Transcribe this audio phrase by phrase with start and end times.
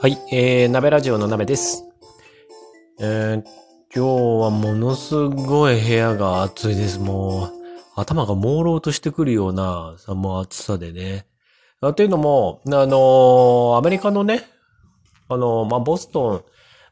[0.00, 1.84] はい、えー、鍋ラジオの鍋です。
[3.00, 3.42] えー、
[3.92, 4.00] 今日
[4.44, 7.00] はものすごい部屋が暑いです。
[7.00, 7.52] もう、
[7.96, 11.26] 頭が朦朧としてくるような、もう暑さでね。
[11.96, 14.44] というのも、あのーアメリカのね、
[15.28, 16.44] あのーまあ、ボストン、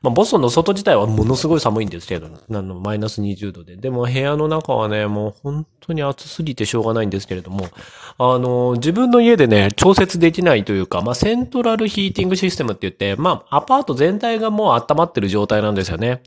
[0.02, 3.76] まあ、ボストンの外自体はものすごい寒いんですけど、あの、マイナス20度で。
[3.76, 7.68] でも部屋の中はね、もう本当に暑すぎてしょうがないんですけれども、
[8.18, 16.22] あの、自分の家でね、調節できないというか、まあ、セントラルヒーティングシステムって言って、まあ、アパート全体がもう温まってる状態なんですよね。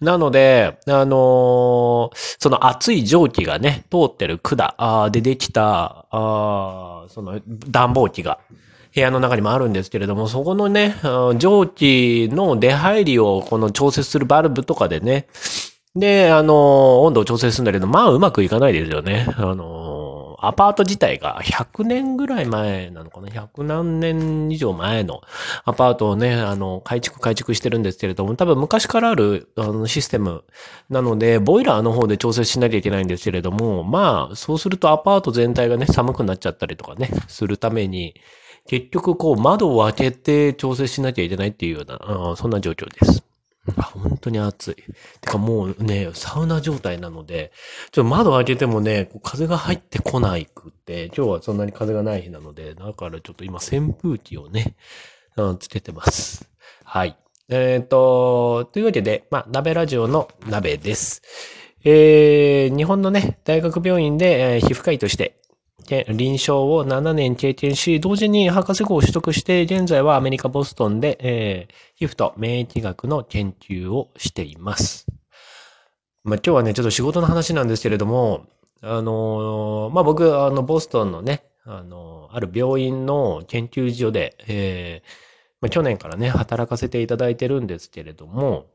[0.00, 8.38] なので、あのその熱い蒸気がね、通ってる管でできた、あその暖房機が、
[8.94, 10.96] 部屋の中にもあるんですけれども、そこのね、
[11.38, 15.26] 蒸気の出入りをこの調節するバルブとかでね、
[15.94, 19.26] で、あの、温度を調整するんだけど、まあうまくいかないですよね。
[19.36, 25.20] あの、アパート自体が100年ぐらい前なのかな ?100 何年以上前の
[25.64, 30.44] アパートをね、あの、改築改築してるんですけれども、多分昔からあるあのシステム
[30.90, 38.14] なので、ボイラーの方で調節しなきゃいけないんですけれども、まあ、そうするとアパート全体がね、寒くなっちゃったりとかね、するために、
[38.66, 43.24] 結局こう窓を開けて調整しなきゃいけないっていうような、そんな状況です。
[43.76, 44.74] あ本当に暑い。
[45.20, 47.52] てかもうね、サウナ状態なので、
[47.92, 54.74] ちょっと窓開けてもね、風が入ってこないくって、今日はそんなに風がない日なので、だからちょっと今扇風機をね、
[55.36, 56.48] うんつけてます。
[56.84, 57.16] はい。
[57.48, 61.22] えっ、と、というわけで、まあ、鍋ラジオの鍋です。
[61.84, 65.41] えー、日本のね、大学病院で、えー皮膚科医として、け
[65.82, 75.06] 臨床を7年経験し、同時に博士号を取得して、現在はアメリカ・ボストンで、えー皮膚と免疫学の研究をしています。
[76.24, 78.46] まあ、今日はね、ちょっと仕事の話なんですけれども、
[78.80, 85.08] あのーまあ、僕、あの、ボストンのね、あのーある病院の研究所で、えー
[85.60, 88.66] まあ、去年からね、働かせていただいてるんですけれども、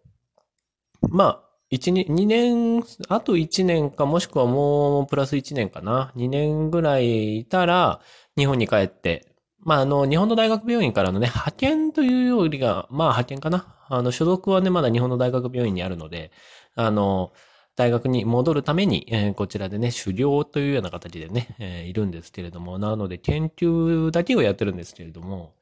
[1.10, 6.12] まあ、一二年、あと1年か、もしくはもうプラス1年かな。
[6.16, 8.00] 2年ぐらいいたら、
[8.38, 9.28] 日本に帰って、
[9.60, 13.76] まあ、あの、日本の大学病院からのね、派遣というよりが、まあ、派遣かな。
[13.90, 16.32] あの、所属はね、まだ日本の大学病院にあるので、
[16.76, 17.34] あの、
[17.76, 25.54] 大学に戻るために、えーこちらでね、修行というような形でね、えーいるんですけれども、なので、研究だけをやってるんですけれども、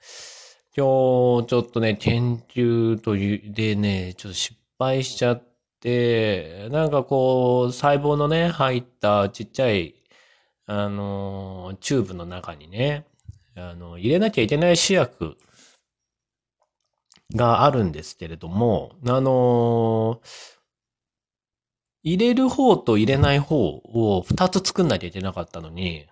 [0.78, 5.55] 今日、ちょっとね、研究という、でね、ちょっと失敗しちゃって、
[5.86, 9.94] でなんかこう、細胞のね、入ったちっちゃい、
[10.66, 13.06] あの、チューブの中にね、
[13.56, 15.38] あの、入れなきゃいけない試薬
[17.36, 20.22] があるんですけれども、あの
[22.02, 26.08] 入れる方と入れない方を二つ作んなきゃいけなかったのに、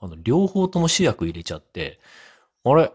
[0.00, 1.98] あの、両方とも試薬入れちゃって、
[2.62, 2.92] あれ？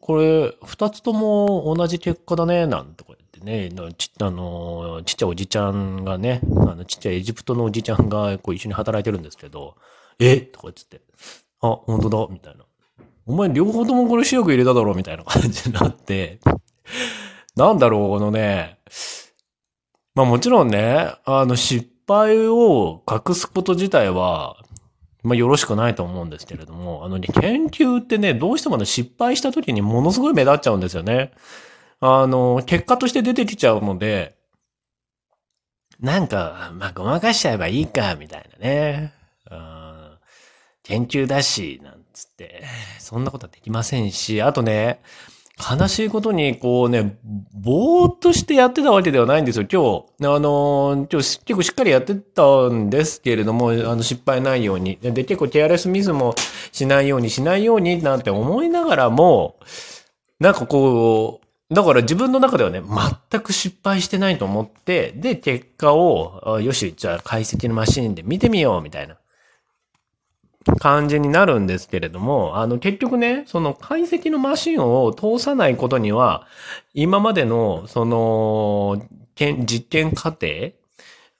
[0.00, 9.76] これ、二つとも同じ結果だね、なんとか言ってね、ちあの、ちっちゃいおじちゃんがね、あの、ちっちゃいエジプトのおじちゃんがこう一緒に働いてるんですけど、
[10.18, 10.40] え？
[10.40, 11.00] とか言って、
[11.60, 12.64] あ、本当だ、みたいな。
[13.26, 16.40] お前両方ともこれ試薬入れただろ、みたいな 感じになって、
[17.56, 18.78] なんだろう、このね、
[20.14, 24.56] まあもちろんね、あの失敗を隠すこと自体は、
[25.22, 31.32] まあよろしくないと思うんですけれども、あのね、研究ってね、どうしてもね、失敗した時にものすごい目立っちゃうんですよね。
[32.04, 34.34] あの、結果として出てきちゃうので、
[36.00, 39.14] なんか、まあごまかしちゃえばいいか、みたいなね。
[39.48, 39.92] うん
[40.82, 42.64] 研究だし、なんつって、
[42.98, 45.00] そんなことはできませんし、あとね、
[45.60, 47.18] 悲しいことに、こうね、
[47.54, 49.66] ぼーっとしてやってたわけではないんですよ。
[49.70, 54.98] 今日、あの、今日結構しっかりやってたんですけれども、あの、失敗ないように。
[55.00, 56.34] で、結構ケアレスミスも
[56.72, 59.54] しないように、しないようになんて思いながらも、
[60.40, 61.41] なんかこう、
[61.72, 62.82] だから自分の中ではね、
[63.30, 69.16] 全く失敗してないと思って、で、結果を、よし、じゃあ解析のマシンで見てみよう、みたいな。
[70.78, 76.46] 感じになるんですけれども、あの、結局ね、その解析のマシンを通さないことには、
[76.94, 79.02] 今までの、その、
[79.36, 80.72] 実験過程、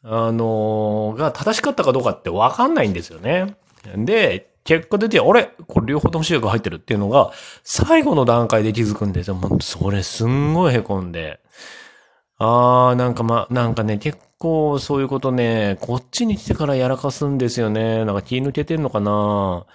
[0.02, 3.54] あの、が正しかったかどうかってわかんないんですよね。
[3.96, 5.50] で、結果出て、あれ？
[5.66, 7.32] これ両方とも視力入ってるっていうのが、
[7.64, 9.34] 最後の段階で気づくんですよ。
[9.34, 11.40] もうそれすんごい凹んで。
[12.38, 18.04] あー、なんかま、なんかね、結構そういうことね、こっちに来てからやらかすんですよね。
[18.04, 19.66] なんか気抜けてんのかな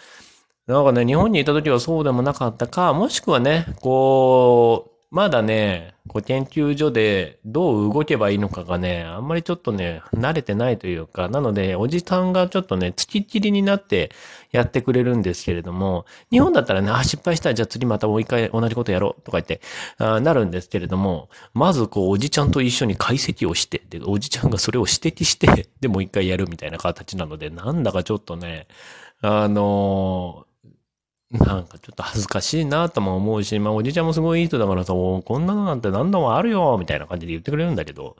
[0.67, 14.11] なんかね、日本にいた時はそうでもなかったか、もしくはね、こうまだね、こう研究所でどう動けばいいのかがね、あんまりちょっとね、慣れてないというか、なので、おじさんがちょっとね、付きっきりになって
[14.51, 19.61] やってくれるんですけれども、日本だったらね、あ、失敗したらじゃあ次またもう一回同じことやろうとか言って
[19.97, 28.67] あなるんですけれども、まずこう、おじちゃんと一緒に解析をして、で、おじちゃんがそれを指摘して、で、もう一回やるみたいな形なので、なんだかちょっとね、
[29.21, 30.46] あの
[31.31, 38.15] なんかちょっと恥ずかしいなとも思うし、まあおじいちゃんもすごいいい人だからさ、こんなのなんて何度もあるよみたいな感じで言ってくれるんだけど、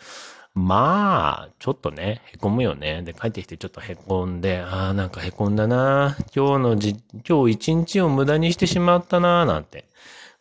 [0.58, 3.04] まあ、ちょっとね、凹むよね。
[3.04, 6.96] で、帰ってきてちょっと凹んで、ああ、なんか凹んだな今日のじ、
[7.30, 9.86] 今日一日を無駄にしてしまったななんて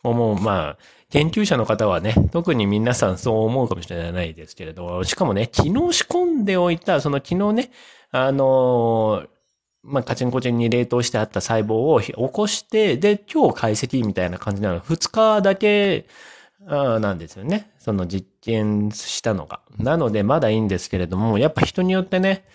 [0.03, 0.39] 思う。
[0.39, 0.77] まあ、
[1.11, 7.71] 研究者の方はね、特に皆さんそう思うかもしれないですけれど、しかもね、昨日仕込んでおいた、その昨日ね、
[8.11, 9.36] あのー
[9.83, 14.81] まあ、カチンコチンに冷凍してあった細胞を起こして、で、今日解析みたいな感じなの。
[14.81, 16.07] 2日だけ、
[16.59, 17.71] なんですよね。
[17.79, 19.61] その実験したのが。
[19.77, 22.45] なので、まだいいんですけれども、やっぱ人によってね、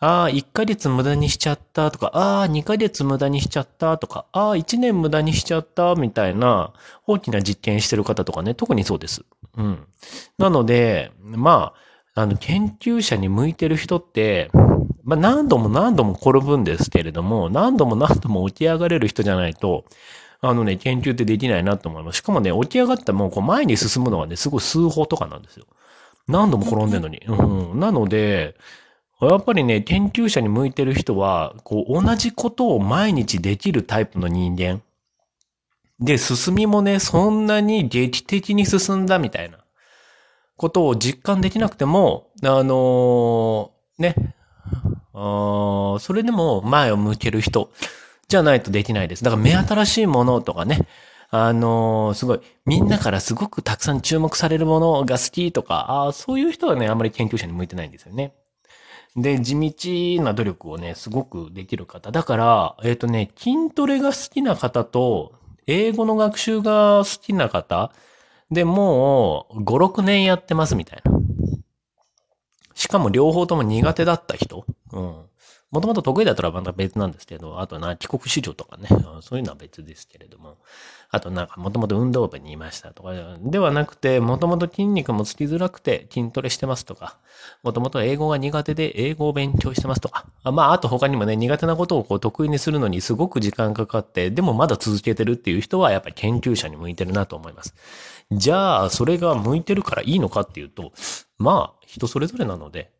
[0.00, 6.72] ああ、1ヶ月無駄にしちゃったとか、ああ、2ヶ月無駄にしちゃったとか、ああ、1年無駄にしちゃったみたいな
[7.06, 9.24] 大きな実験してる方とかね、特にそうです。
[9.56, 9.86] うん。
[10.38, 11.72] なので、ま
[12.14, 14.50] あ、あの、研究者に向いてる人って、
[15.04, 19.84] まあ、何度も何度も転ぶんですけれども、何度も何度も起き上がれる人じゃないと、
[20.40, 22.18] あのね、研究ってできないなと思います。
[22.18, 25.66] しかもね、起き上がったもうこう前に進むのはね、すごい数歩とかなんですよ。
[26.28, 27.18] 何度も転んでるのに。
[27.26, 27.80] うん。
[27.80, 28.56] なので、
[29.20, 34.82] やっぱりね、研究者に向いてる人は、こう、同じことを毎日できるタイプの人間。
[36.00, 39.58] で、進みもね、そんなに劇的に進んだみたいな
[40.56, 44.34] ことを実感できなくても、あのー、ね、
[45.12, 47.70] それでも前を向ける人
[48.28, 49.24] じゃないとできないです。
[49.24, 50.86] だから目新しいものとかね、
[51.30, 58.34] あのー、すごい、みんなからすごくたくさん注目されるものが好きとか、あそういう人はね、あんまり研究者に向いてないんですよね。
[59.16, 62.10] で、地道な努力をね、すごくできる方。
[62.10, 65.32] だから、えっ、ー、とね、筋トレが好きな方と、
[65.66, 67.92] 英語の学習が好きな方
[68.50, 71.11] でもう5、6年やってますみたいな。
[72.82, 74.66] しかも両方とも苦手だった人。
[74.92, 75.14] うん。
[75.70, 78.88] もともと得意だったらまた別なんですけど、あとな、帰国子女とかね、
[79.20, 80.58] そういうのは別ですけれども、
[81.10, 87.18] あとなんかもともと運動部にいましたとか、ではなくて、もともと筋肉もつきづらくて筋トレしてますとか、
[87.62, 97.74] もともと英語が苦手で英語を勉強してますとか、まあ、あと他にもね、苦手なことをこう得意にするのにすごく時間かかって、でもまだ続けてるっていう人はやっぱり研究者に向いてるなと思います。
[98.30, 100.92] じゃあ、それが向いてるからいいのかっていうと、
[101.42, 102.90] まあ、人それぞれなので、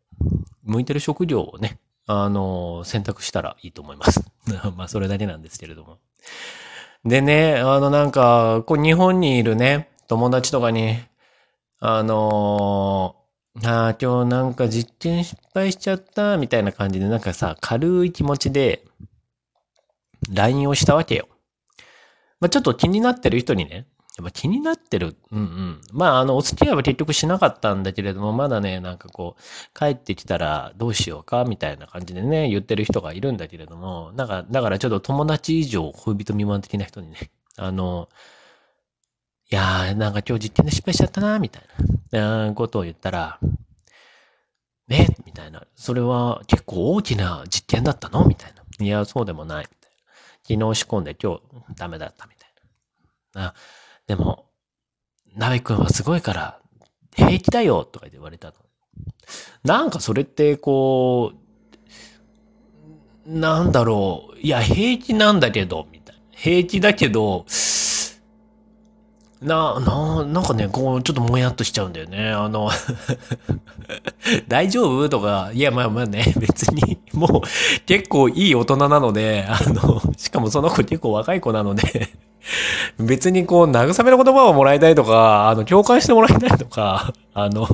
[0.63, 4.23] 向いてる職業をね、あの、選択したらいいと思います。
[4.75, 5.97] まあ、それだけなんですけれども。
[7.05, 10.99] でね、あの、なんか、こう、日本にいるね、友達とかに、
[11.79, 13.17] あの
[13.61, 18.85] ああ、今日なんか実験失敗しちゃった、みたいな感じで、なんかさ、軽い気持ちで、
[20.31, 21.27] LINE をしたわけよ。
[22.39, 23.85] まあ、ちょっと気になってる人にね、
[24.17, 25.15] やっぱ気になってる。
[25.31, 25.81] うんうん。
[25.91, 29.41] まあ、あの、お付き合いは結局しなかったんだけれども、まだね、なんかこう、
[29.77, 38.07] 帰ってきたらどうしようか、みたいな感じでね、言ってる人がいるんだけれども、なんか、だからちょっと友達以上、恋人未満的な人にね、あの、
[39.51, 41.63] いやー、なんか今日実験で失敗しちゃったな、みたい
[42.11, 43.39] な、ことを言ったら、
[44.87, 45.65] ね、みたいな。
[45.75, 48.25] それは結構大きな実験だったの？
[48.25, 48.85] みたいな。
[48.85, 49.65] いや、そうでもない。
[50.45, 51.41] 昨日仕込んで今日
[51.75, 52.49] ダメだったみたい
[53.33, 53.47] な。
[53.47, 53.53] あ
[54.07, 54.45] でも、
[55.35, 56.59] ナベ君はすごいから、
[57.15, 58.53] 平気だよとか言われたの。
[59.63, 61.43] なんかそれってこう、
[63.25, 64.39] なんだろう。
[64.39, 66.21] いや、平気なんだけど、みたいな。
[66.31, 67.45] 平気だけど、
[69.41, 72.29] な、な、なんかね、こう、ちょっともやっとしちゃうんだよね。
[72.29, 72.69] あの
[74.47, 75.09] 大丈夫？
[75.09, 82.09] とか、いや、まあまあね、別に、もう、結構いい大人なので、あの、しかもその子結構若い子なので
[82.99, 87.67] 別にこう、慰めの言葉をもらいたいとか、あの、共感してもらいたいとか、 あの、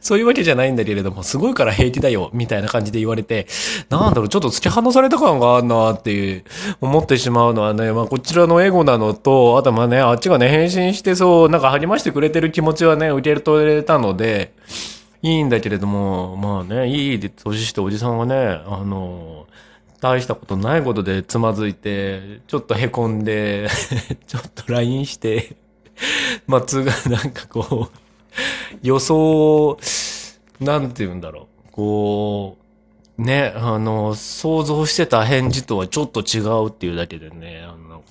[0.00, 3.46] そういうわけじゃないんだけれども、すごいから平気だよ、みたいな感じで言われて、
[3.88, 6.44] なんだろう、ちょっと突き放された感があるなっていう、
[6.80, 14.52] 思ってしまうのはね、まあ、こちらのエゴなのと、あとまあね、あっちがね、返信してそう、なんか励ましてくれてる気持ちはね、受け取れたので、
[15.22, 19.46] いいんだけれども、まあね、いい年しておじさんはね、あの、
[20.10, 23.68] 大したことないことでつまずいて、ちょっと凹んで
[24.26, 25.56] ちょっと LINE して、
[26.46, 27.98] まあ、つが、なんかこう、
[28.82, 29.78] 予想、
[30.60, 31.72] なんて言うんだろう。
[31.72, 32.58] こ
[33.18, 38.06] う、ね、あの、想像してた返事とはちょっと違うっていうだけでね、あの、なんか、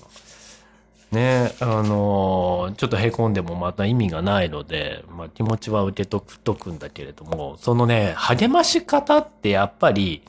[1.11, 10.23] ね、あの、ちょっと凹んでもまた意味がないので、まあ気持ちは受けとくとくんだけれども、そのね、励まし方ってやっぱり、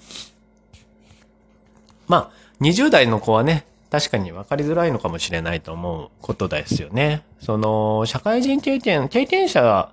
[2.08, 7.24] まあ、20代の子はね、確かに分かりづらいのかもしれないと思うことですよね。
[7.40, 9.92] その、社会人経験、経験者が、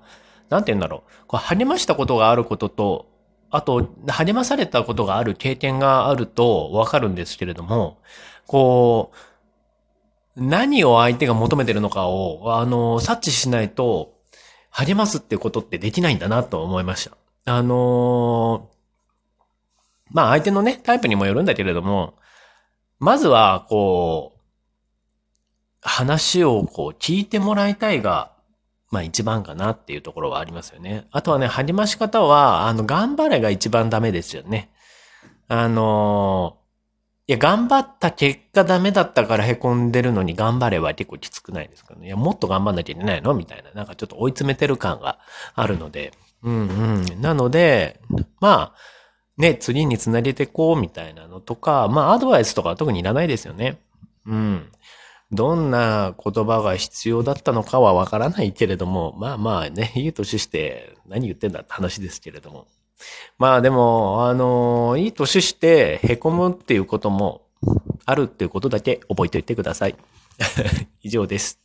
[0.49, 3.07] なんて言うんだろう、こう励ましたことがあることと、
[3.49, 7.99] あと、励まされたことがある経験があると分かるんですけれども、
[8.47, 9.11] こ
[10.35, 14.13] う、何を相手が求めてるのかを、あの、察知しないと、
[14.71, 17.15] 励ますってことってできないんだなと思いました。
[17.45, 18.69] あの
[20.13, 22.13] まあ相手のね、タイプにもよるんだけれども、
[22.99, 24.39] まずは、こう、
[25.81, 28.31] 話をこう聞いてもらいたいが、
[28.89, 31.07] まあ一番かなっていうところはありますよね。
[31.11, 34.69] あとはね、励まし方は、あの、頑張れが一番ダメですよね。
[35.49, 36.57] あの
[37.27, 42.07] いや、頑張った結果ダメだったから凹んでるのに頑張れは結構きつくないですかね。
[42.07, 43.33] いや、もっと頑張んなきゃいけないの？
[43.33, 43.71] みたいな。
[43.71, 45.19] なんかちょっと追い詰めてる感が
[45.55, 46.13] あるので。
[46.43, 47.21] うんうん。
[47.21, 48.01] なので、
[48.39, 48.75] まあ、
[49.37, 53.79] ね、次につなげてこうみたいなのとか、まあアドバイスとかは特にいらないですよね。
[54.25, 54.69] うん。
[55.31, 62.67] どんな言葉が必要だったのかはわからないけれども、まあまあね、いい年して何言ってんだって話ですけれども。
[63.39, 67.41] まあでも、あの、いい年して凹むっていうことも
[68.05, 69.95] あるっていうことだけ覚えておいてください。
[71.01, 71.62] 以上です。